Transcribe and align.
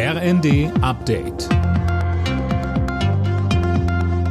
RND 0.00 0.70
Update. 0.80 1.48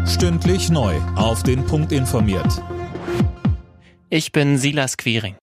Stündlich 0.08 0.70
neu. 0.70 0.96
Auf 1.18 1.44
den 1.44 1.66
Punkt 1.66 1.92
informiert. 1.92 2.64
Ich 4.10 4.32
bin 4.32 4.58
Silas 4.58 4.96
Quiring. 4.96 5.36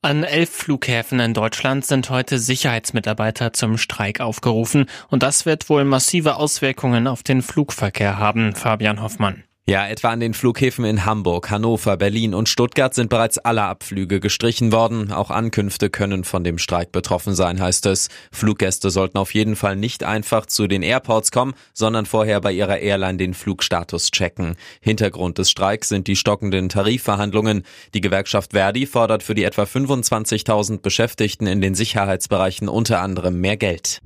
An 0.00 0.24
elf 0.24 0.48
Flughäfen 0.48 1.20
in 1.20 1.34
Deutschland 1.34 1.84
sind 1.84 2.08
heute 2.08 2.38
Sicherheitsmitarbeiter 2.38 3.52
zum 3.52 3.76
Streik 3.76 4.20
aufgerufen 4.20 4.86
und 5.10 5.22
das 5.22 5.44
wird 5.44 5.68
wohl 5.68 5.84
massive 5.84 6.36
Auswirkungen 6.36 7.06
auf 7.06 7.22
den 7.22 7.42
Flugverkehr 7.42 8.16
haben, 8.16 8.54
Fabian 8.54 9.02
Hoffmann. 9.02 9.44
Ja, 9.68 9.86
etwa 9.86 10.08
an 10.08 10.20
den 10.20 10.32
Flughäfen 10.32 10.86
in 10.86 11.04
Hamburg, 11.04 11.50
Hannover, 11.50 11.98
Berlin 11.98 12.32
und 12.32 12.48
Stuttgart 12.48 12.94
sind 12.94 13.10
bereits 13.10 13.36
alle 13.36 13.64
Abflüge 13.64 14.18
gestrichen 14.18 14.72
worden. 14.72 15.12
Auch 15.12 15.30
Ankünfte 15.30 15.90
können 15.90 16.24
von 16.24 16.42
dem 16.42 16.56
Streik 16.56 16.90
betroffen 16.90 17.34
sein, 17.34 17.60
heißt 17.60 17.84
es. 17.84 18.08
Fluggäste 18.32 18.88
sollten 18.88 19.18
auf 19.18 19.34
jeden 19.34 19.56
Fall 19.56 19.76
nicht 19.76 20.04
einfach 20.04 20.46
zu 20.46 20.68
den 20.68 20.82
Airports 20.82 21.30
kommen, 21.32 21.52
sondern 21.74 22.06
vorher 22.06 22.40
bei 22.40 22.52
ihrer 22.52 22.78
Airline 22.78 23.18
den 23.18 23.34
Flugstatus 23.34 24.10
checken. 24.10 24.56
Hintergrund 24.80 25.36
des 25.36 25.50
Streiks 25.50 25.90
sind 25.90 26.06
die 26.06 26.16
stockenden 26.16 26.70
Tarifverhandlungen. 26.70 27.62
Die 27.92 28.00
Gewerkschaft 28.00 28.52
Verdi 28.52 28.86
fordert 28.86 29.22
für 29.22 29.34
die 29.34 29.44
etwa 29.44 29.64
25.000 29.64 30.80
Beschäftigten 30.80 31.46
in 31.46 31.60
den 31.60 31.74
Sicherheitsbereichen 31.74 32.70
unter 32.70 33.02
anderem 33.02 33.38
mehr 33.38 33.58
Geld. 33.58 34.00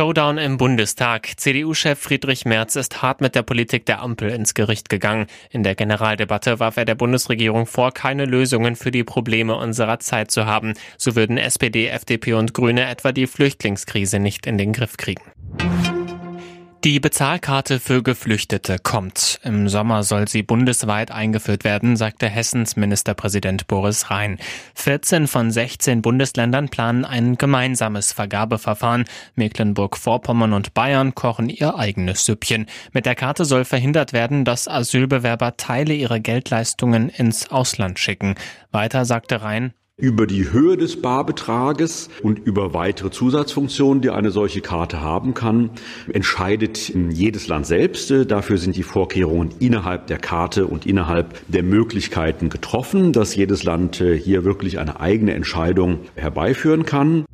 Showdown 0.00 0.38
im 0.38 0.56
Bundestag. 0.56 1.28
CDU-Chef 1.36 1.98
Friedrich 1.98 2.46
Merz 2.46 2.74
ist 2.74 3.02
hart 3.02 3.20
mit 3.20 3.34
der 3.34 3.42
Politik 3.42 3.84
der 3.84 4.00
Ampel 4.00 4.30
ins 4.30 4.54
Gericht 4.54 4.88
gegangen. 4.88 5.26
In 5.50 5.62
der 5.62 5.74
Generaldebatte 5.74 6.58
warf 6.58 6.78
er 6.78 6.86
der 6.86 6.94
Bundesregierung 6.94 7.66
vor, 7.66 7.92
keine 7.92 8.24
Lösungen 8.24 8.76
für 8.76 8.92
die 8.92 9.04
Probleme 9.04 9.54
unserer 9.56 9.98
Zeit 9.98 10.30
zu 10.30 10.46
haben. 10.46 10.72
So 10.96 11.16
würden 11.16 11.36
SPD, 11.36 11.86
FDP 11.88 12.32
und 12.32 12.54
Grüne 12.54 12.88
etwa 12.88 13.12
die 13.12 13.26
Flüchtlingskrise 13.26 14.20
nicht 14.20 14.46
in 14.46 14.56
den 14.56 14.72
Griff 14.72 14.96
kriegen. 14.96 15.20
Die 16.82 16.98
Bezahlkarte 16.98 17.78
für 17.78 18.02
Geflüchtete 18.02 18.78
kommt. 18.78 19.38
Im 19.44 19.68
Sommer 19.68 20.02
soll 20.02 20.28
sie 20.28 20.42
bundesweit 20.42 21.10
eingeführt 21.10 21.62
werden, 21.62 21.94
sagte 21.94 22.26
Hessens 22.26 22.74
Ministerpräsident 22.74 23.66
Boris 23.66 24.08
Rhein. 24.08 24.38
14 24.76 25.26
von 25.26 25.50
16 25.50 26.00
Bundesländern 26.00 26.70
planen 26.70 27.04
ein 27.04 27.36
gemeinsames 27.36 28.12
Vergabeverfahren. 28.12 29.04
Mecklenburg-Vorpommern 29.34 30.54
und 30.54 30.72
Bayern 30.72 31.14
kochen 31.14 31.50
ihr 31.50 31.76
eigenes 31.76 32.24
Süppchen. 32.24 32.64
Mit 32.92 33.04
der 33.04 33.14
Karte 33.14 33.44
soll 33.44 33.66
verhindert 33.66 34.14
werden, 34.14 34.46
dass 34.46 34.66
Asylbewerber 34.66 35.58
Teile 35.58 35.92
ihrer 35.92 36.18
Geldleistungen 36.18 37.10
ins 37.10 37.50
Ausland 37.50 37.98
schicken. 37.98 38.36
Weiter 38.72 39.04
sagte 39.04 39.42
Rhein, 39.42 39.74
über 40.00 40.26
die 40.26 40.52
Höhe 40.52 40.76
des 40.76 41.00
Barbetrages 41.00 42.08
und 42.22 42.38
über 42.38 42.74
weitere 42.74 43.10
Zusatzfunktionen, 43.10 44.02
die 44.02 44.10
eine 44.10 44.30
solche 44.30 44.60
Karte 44.60 45.00
haben 45.00 45.34
kann, 45.34 45.70
entscheidet 46.12 46.92
jedes 47.10 47.48
Land 47.48 47.66
selbst. 47.66 48.10
Dafür 48.28 48.58
sind 48.58 48.76
die 48.76 48.82
Vorkehrungen 48.82 49.50
innerhalb 49.58 50.06
der 50.06 50.18
Karte 50.18 50.66
und 50.66 50.86
innerhalb 50.86 51.40
der 51.48 51.62
Möglichkeiten 51.62 52.48
getroffen, 52.48 53.12
dass 53.12 53.34
jedes 53.34 53.62
Land 53.62 53.96
hier 53.96 54.44
wirklich 54.44 54.78
eine 54.78 55.00
eigene 55.00 55.34
Entscheidung 55.34 56.00
herbeiführen 56.14 56.84
kann. 56.84 57.24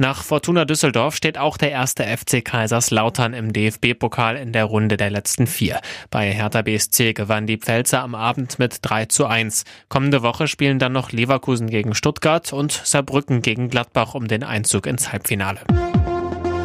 Nach 0.00 0.22
Fortuna 0.24 0.64
Düsseldorf 0.64 1.14
steht 1.14 1.36
auch 1.36 1.58
der 1.58 1.72
erste 1.72 2.04
FC 2.04 2.42
Kaiserslautern 2.42 3.34
im 3.34 3.52
DFB-Pokal 3.52 4.36
in 4.36 4.50
der 4.50 4.64
Runde 4.64 4.96
der 4.96 5.10
letzten 5.10 5.46
vier. 5.46 5.78
Bei 6.08 6.32
Hertha 6.32 6.62
BSC 6.62 7.12
gewann 7.12 7.46
die 7.46 7.58
Pfälzer 7.58 8.00
am 8.00 8.14
Abend 8.14 8.58
mit 8.58 8.78
3 8.80 9.04
zu 9.04 9.26
1. 9.26 9.64
Kommende 9.90 10.22
Woche 10.22 10.48
spielen 10.48 10.78
dann 10.78 10.92
noch 10.92 11.12
Leverkusen 11.12 11.68
gegen 11.68 11.94
Stuttgart 11.94 12.50
und 12.54 12.72
Saarbrücken 12.72 13.42
gegen 13.42 13.68
Gladbach 13.68 14.14
um 14.14 14.26
den 14.26 14.42
Einzug 14.42 14.86
ins 14.86 15.12
Halbfinale. 15.12 15.60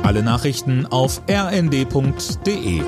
Alle 0.03 0.23
Nachrichten 0.23 0.85
auf 0.85 1.21
rnd.de 1.29 2.83